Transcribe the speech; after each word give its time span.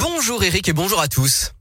Bonjour 0.00 0.42
Eric 0.42 0.68
et 0.68 0.72
bonjour 0.72 1.00
à 1.00 1.06
tous. 1.06 1.52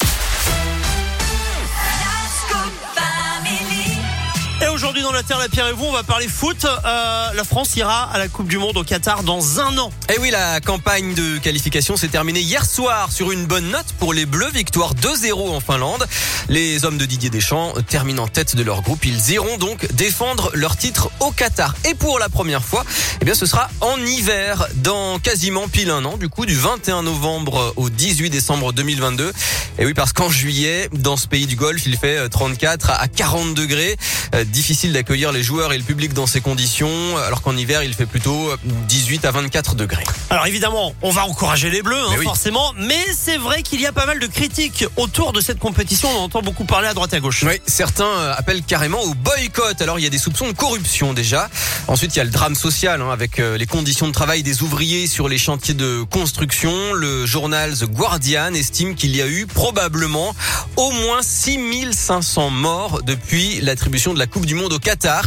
Aujourd'hui 4.90 5.04
dans 5.04 5.12
la 5.12 5.22
Terre, 5.22 5.38
la 5.38 5.50
Pierre 5.50 5.68
et 5.68 5.74
vous, 5.74 5.86
on 5.86 5.92
va 5.92 6.02
parler 6.02 6.28
foot. 6.28 6.66
Euh, 6.66 7.34
la 7.34 7.44
France 7.44 7.76
ira 7.76 8.12
à 8.12 8.18
la 8.18 8.28
Coupe 8.28 8.48
du 8.48 8.58
Monde 8.58 8.76
au 8.76 8.84
Qatar 8.84 9.22
dans 9.22 9.60
un 9.60 9.78
an. 9.78 9.92
Et 10.12 10.18
oui, 10.18 10.32
la 10.32 10.62
campagne 10.62 11.14
de 11.14 11.38
qualification 11.38 11.96
s'est 11.96 12.08
terminée 12.08 12.40
hier 12.40 12.66
soir 12.66 13.12
sur 13.12 13.32
une 13.32 13.46
bonne 13.46 13.70
note 13.70 13.86
pour 14.00 14.16
les 14.16 14.26
Bleus, 14.26 14.50
victoire 14.50 14.96
2-0 14.96 15.52
en 15.52 15.60
Finlande. 15.60 16.08
Les 16.48 16.86
hommes 16.86 16.98
de 16.98 17.06
Didier 17.06 17.30
Deschamps 17.30 17.74
terminent 17.88 18.24
en 18.24 18.28
tête 18.28 18.56
de 18.56 18.64
leur 18.64 18.82
groupe. 18.82 19.06
Ils 19.06 19.30
iront 19.30 19.58
donc 19.58 19.86
défendre 19.94 20.50
leur 20.56 20.76
titre 20.76 21.12
au 21.20 21.30
Qatar. 21.30 21.76
Et 21.88 21.94
pour 21.94 22.18
la 22.18 22.30
première 22.30 22.64
fois, 22.64 22.84
eh 23.22 23.26
bien, 23.26 23.36
ce 23.36 23.46
sera 23.46 23.70
en 23.82 23.98
hiver, 23.98 24.66
dans 24.78 25.20
quasiment 25.20 25.68
pile 25.68 25.92
un 25.92 26.04
an, 26.04 26.18
du 26.18 26.30
coup, 26.30 26.48
du 26.48 26.56
21 26.56 27.04
novembre 27.04 27.74
au 27.76 27.92
18 27.92 28.32
décembre 28.32 28.74
2022. 28.74 29.34
Et 29.78 29.86
oui, 29.86 29.94
parce 29.94 30.14
qu'en 30.14 30.30
juillet, 30.30 30.90
dans 30.94 31.16
ce 31.16 31.28
pays 31.28 31.46
du 31.46 31.56
Golfe, 31.56 31.84
il 31.86 31.96
fait 31.96 32.28
34 32.28 32.90
à 32.90 33.08
40 33.08 33.54
degrés. 33.54 33.96
Euh, 34.34 34.44
difficile 34.44 34.79
d'accueillir 34.88 35.32
les 35.32 35.44
joueurs 35.44 35.74
et 35.74 35.78
le 35.78 35.84
public 35.84 36.14
dans 36.14 36.26
ces 36.26 36.42
conditions, 36.42 37.18
alors 37.26 37.42
qu'en 37.42 37.56
hiver, 37.56 37.84
il 37.84 37.94
fait 37.94 38.06
plutôt 38.06 38.52
18 38.88 39.26
à 39.26 39.32
24 39.32 39.76
degrés. 39.76 40.04
Alors 40.30 40.48
évidemment, 40.48 40.94
on 41.02 41.12
va 41.12 41.26
encourager 41.26 41.70
les 41.70 41.82
Bleus, 41.82 41.96
hein, 41.96 42.16
oui. 42.18 42.24
forcément, 42.24 42.74
mais 42.78 43.06
c'est 43.14 43.38
vrai 43.38 43.62
qu'il 43.62 43.82
y 43.82 43.86
a 43.86 43.92
pas 43.92 44.06
mal 44.06 44.20
de 44.20 44.28
critiques 44.28 44.86
autour 44.96 45.34
de 45.34 45.42
cette 45.42 45.60
compétition. 45.60 46.10
On 46.10 46.24
entend 46.24 46.42
beaucoup 46.42 46.64
parler 46.66 46.88
à 46.88 46.94
droite 46.94 47.14
et 47.14 47.18
à 47.18 47.20
gauche. 47.20 47.44
Oui, 47.44 47.60
certains 47.68 48.06
euh, 48.06 48.34
appellent 48.38 48.64
carrément 48.64 49.02
au 49.02 49.14
boycott. 49.14 49.82
Alors 49.82 50.00
il 50.00 50.04
y 50.04 50.08
a 50.08 50.10
des 50.10 50.18
soupçons 50.18 50.48
de 50.48 50.54
corruption 50.54 51.14
déjà. 51.14 51.50
Ensuite 51.88 52.16
il 52.16 52.20
y 52.20 52.22
a 52.22 52.26
le 52.26 52.30
drame 52.30 52.56
social 52.56 53.02
hein, 53.02 53.12
avec 53.12 53.40
euh, 53.40 53.58
les 53.58 53.66
conditions 53.66 54.08
de 54.08 54.14
travail 54.14 54.44
des 54.44 54.62
ouvriers 54.62 55.08
sur 55.08 55.28
les 55.28 55.38
chantiers 55.38 55.74
de 55.74 56.04
construction. 56.04 56.94
Le 56.94 57.26
journal 57.26 57.76
The 57.76 57.86
Guardian 57.86 58.54
estime 58.54 58.96
qu'il 58.96 59.16
y 59.16 59.22
a 59.22 59.28
eu 59.28 59.48
probablement 59.48 60.36
au 60.76 60.92
moins 60.92 61.22
6500 61.22 62.50
morts 62.50 63.02
depuis 63.04 63.62
l'attribution 63.62 64.14
de 64.14 64.20
la 64.20 64.28
Coupe 64.28 64.46
du 64.46 64.56
Monde 64.56 64.69
au 64.72 64.80
Qatar. 64.80 65.24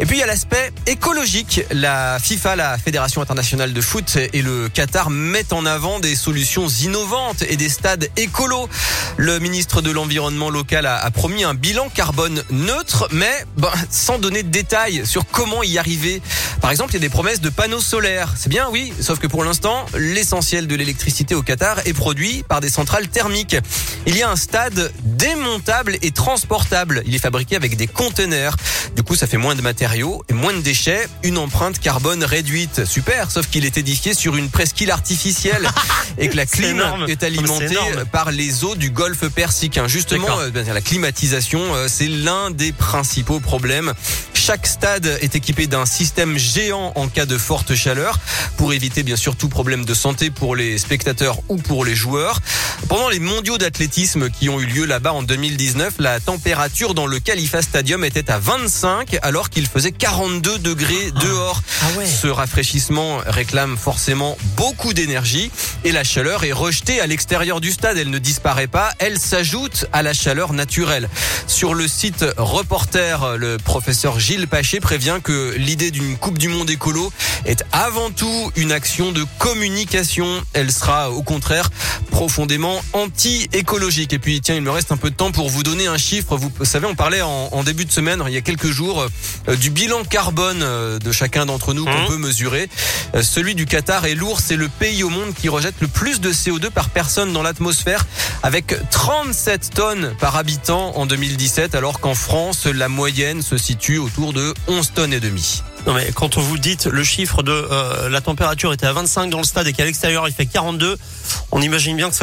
Et 0.00 0.06
puis 0.06 0.16
il 0.16 0.20
y 0.20 0.22
a 0.22 0.26
l'aspect 0.26 0.72
écologique. 0.86 1.62
La 1.70 2.18
FIFA, 2.20 2.56
la 2.56 2.78
Fédération 2.78 3.22
internationale 3.22 3.72
de 3.72 3.80
foot 3.80 4.18
et 4.32 4.42
le 4.42 4.68
Qatar 4.68 5.10
mettent 5.10 5.52
en 5.52 5.66
avant 5.66 6.00
des 6.00 6.16
solutions 6.16 6.66
innovantes 6.68 7.42
et 7.48 7.56
des 7.56 7.68
stades 7.68 8.08
écolos. 8.16 8.68
Le 9.16 9.38
ministre 9.38 9.82
de 9.82 9.90
l'Environnement 9.90 10.50
local 10.50 10.86
a, 10.86 11.10
promis 11.10 11.44
un 11.44 11.54
bilan 11.54 11.88
carbone 11.94 12.42
neutre, 12.50 13.08
mais 13.12 13.44
ben, 13.56 13.70
sans 13.88 14.18
donner 14.18 14.42
de 14.42 14.48
détails 14.48 15.06
sur 15.06 15.26
comment 15.26 15.62
y 15.62 15.78
arriver. 15.78 16.20
Par 16.60 16.70
exemple, 16.70 16.90
il 16.92 16.94
y 16.94 16.96
a 16.96 17.00
des 17.00 17.08
promesses 17.08 17.40
de 17.40 17.50
panneaux 17.50 17.80
solaires. 17.80 18.34
C'est 18.36 18.48
bien, 18.48 18.68
oui, 18.70 18.92
sauf 19.00 19.18
que 19.18 19.26
pour 19.26 19.44
l'instant, 19.44 19.86
l'essentiel 19.96 20.66
de 20.66 20.74
l'électricité 20.74 21.34
au 21.34 21.42
Qatar 21.42 21.78
est 21.86 21.92
produit 21.92 22.42
par 22.48 22.60
des 22.60 22.70
centrales 22.70 23.08
thermiques. 23.08 23.56
Il 24.06 24.16
y 24.16 24.22
a 24.22 24.30
un 24.30 24.36
stade 24.36 24.92
démontable 25.04 25.96
et 26.02 26.10
transportable. 26.10 27.02
Il 27.06 27.14
est 27.14 27.18
fabriqué 27.18 27.54
avec 27.54 27.76
des 27.76 27.86
conteneurs. 27.86 28.56
Du 28.96 29.02
coup, 29.02 29.14
ça 29.14 29.26
fait 29.26 29.36
moins 29.36 29.54
de 29.54 29.62
matériaux 29.84 30.24
et 30.30 30.32
moins 30.32 30.54
de 30.54 30.60
déchets. 30.60 31.06
Une 31.24 31.36
empreinte 31.36 31.78
carbone 31.78 32.24
réduite. 32.24 32.86
Super, 32.86 33.30
sauf 33.30 33.48
qu'il 33.48 33.66
est 33.66 33.76
édifié 33.76 34.14
sur 34.14 34.34
une 34.36 34.48
presqu'île 34.48 34.90
artificielle 34.90 35.68
et 36.18 36.28
que 36.28 36.36
la 36.36 36.46
clim 36.46 36.82
est 37.06 37.22
alimentée 37.22 37.68
C'est 37.68 37.74
énorme. 37.74 38.04
par 38.10 38.30
les 38.30 38.64
eaux 38.64 38.76
du 38.76 38.88
golfe 38.90 39.28
Persique. 39.28 39.76
hein. 39.76 39.86
Justement, 39.86 40.40
euh, 40.40 40.50
la 40.72 40.80
climatisation, 40.80 41.60
euh, 41.74 41.86
c'est 41.88 42.08
l'un 42.08 42.50
des 42.50 42.72
principaux 42.72 43.40
problèmes. 43.40 43.92
Chaque 44.46 44.66
stade 44.66 45.06
est 45.22 45.36
équipé 45.36 45.66
d'un 45.66 45.86
système 45.86 46.36
géant 46.36 46.92
en 46.96 47.08
cas 47.08 47.24
de 47.24 47.38
forte 47.38 47.74
chaleur 47.74 48.18
pour 48.58 48.74
éviter 48.74 49.02
bien 49.02 49.16
sûr 49.16 49.36
tout 49.36 49.48
problème 49.48 49.86
de 49.86 49.94
santé 49.94 50.28
pour 50.28 50.54
les 50.54 50.76
spectateurs 50.76 51.38
ou 51.48 51.56
pour 51.56 51.82
les 51.86 51.94
joueurs. 51.94 52.40
Pendant 52.90 53.08
les 53.08 53.20
mondiaux 53.20 53.56
d'athlétisme 53.56 54.28
qui 54.28 54.50
ont 54.50 54.60
eu 54.60 54.66
lieu 54.66 54.84
là-bas 54.84 55.14
en 55.14 55.22
2019, 55.22 55.94
la 55.98 56.20
température 56.20 56.92
dans 56.92 57.06
le 57.06 57.20
Khalifa 57.20 57.62
Stadium 57.62 58.04
était 58.04 58.30
à 58.30 58.38
25 58.38 59.16
alors 59.22 59.48
qu'il 59.48 59.66
faisait 59.66 59.92
42 59.92 60.58
degrés 60.58 61.10
dehors. 61.22 61.62
Ah 61.80 61.98
ouais. 61.98 62.06
Ce 62.06 62.26
rafraîchissement 62.26 63.20
réclame 63.26 63.78
forcément 63.78 64.36
beaucoup 64.58 64.92
d'énergie 64.92 65.50
et 65.84 65.92
la 65.92 66.04
chaleur 66.04 66.44
est 66.44 66.52
rejetée 66.52 67.00
à 67.00 67.06
l'extérieur 67.06 67.62
du 67.62 67.72
stade. 67.72 67.96
Elle 67.96 68.10
ne 68.10 68.18
disparaît 68.18 68.66
pas, 68.66 68.90
elle 68.98 69.18
s'ajoute 69.18 69.86
à 69.94 70.02
la 70.02 70.12
chaleur 70.12 70.52
naturelle. 70.52 71.08
Sur 71.46 71.72
le 71.72 71.88
site 71.88 72.26
Reporter, 72.36 73.38
le 73.38 73.56
professeur 73.56 74.20
Gilles 74.20 74.33
Paché 74.46 74.80
prévient 74.80 75.18
que 75.22 75.54
l'idée 75.56 75.90
d'une 75.90 76.16
Coupe 76.16 76.38
du 76.38 76.48
Monde 76.48 76.68
écolo 76.68 77.12
est 77.46 77.64
avant 77.72 78.10
tout 78.10 78.50
une 78.56 78.72
action 78.72 79.10
de 79.12 79.24
communication. 79.38 80.26
Elle 80.52 80.70
sera 80.72 81.10
au 81.10 81.22
contraire 81.22 81.70
profondément 82.10 82.82
anti-écologique. 82.92 84.12
Et 84.12 84.18
puis 84.18 84.40
tiens, 84.40 84.54
il 84.54 84.62
me 84.62 84.70
reste 84.70 84.92
un 84.92 84.96
peu 84.96 85.10
de 85.10 85.14
temps 85.16 85.32
pour 85.32 85.48
vous 85.48 85.62
donner 85.62 85.86
un 85.86 85.96
chiffre. 85.98 86.36
Vous 86.36 86.50
savez, 86.64 86.86
on 86.86 86.94
parlait 86.94 87.22
en, 87.22 87.48
en 87.52 87.62
début 87.64 87.84
de 87.84 87.92
semaine, 87.92 88.22
il 88.26 88.32
y 88.32 88.36
a 88.36 88.40
quelques 88.40 88.70
jours, 88.70 89.06
euh, 89.48 89.56
du 89.56 89.70
bilan 89.70 90.04
carbone 90.04 90.60
euh, 90.62 90.98
de 90.98 91.12
chacun 91.12 91.46
d'entre 91.46 91.72
nous 91.74 91.84
qu'on 91.84 91.94
Mhm. 92.02 92.06
peut 92.08 92.16
mesurer. 92.18 92.68
Euh, 93.14 93.22
Celui 93.22 93.54
du 93.54 93.66
Qatar 93.66 94.04
est 94.06 94.14
lourd, 94.14 94.40
c'est 94.40 94.56
le 94.56 94.68
pays 94.68 95.02
au 95.02 95.08
monde 95.10 95.32
qui 95.34 95.48
rejette 95.48 95.76
le 95.80 95.88
plus 95.88 96.20
de 96.20 96.32
CO2 96.32 96.70
par 96.70 96.90
personne 96.90 97.32
dans 97.32 97.42
l'atmosphère, 97.42 98.04
avec 98.42 98.74
37 98.90 99.70
tonnes 99.74 100.14
par 100.18 100.36
habitant 100.36 100.96
en 100.96 101.06
2017, 101.06 101.74
alors 101.74 102.00
qu'en 102.00 102.14
France, 102.14 102.66
la 102.66 102.88
moyenne 102.88 103.42
se 103.42 103.56
situe 103.56 103.98
autour 103.98 104.23
de 104.32 104.54
11 104.68 104.92
tonnes 104.94 105.12
et 105.12 105.20
demie. 105.20 105.62
Non 105.86 105.92
mais 105.92 106.12
quand 106.14 106.38
vous 106.38 106.56
dites 106.56 106.86
le 106.86 107.04
chiffre 107.04 107.42
de 107.42 107.52
euh, 107.52 108.08
la 108.08 108.20
température 108.20 108.72
était 108.72 108.86
à 108.86 108.92
25 108.92 109.28
dans 109.28 109.38
le 109.38 109.44
stade 109.44 109.66
et 109.66 109.72
qu'à 109.72 109.84
l'extérieur 109.84 110.26
il 110.26 110.32
fait 110.32 110.46
42, 110.46 110.96
on 111.52 111.60
imagine 111.60 111.96
bien 111.96 112.08
que 112.08 112.16
ça 112.16 112.22